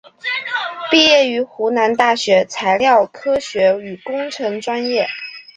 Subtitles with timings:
[0.89, 5.05] 毕业于湖南大学材料科学与工程专业。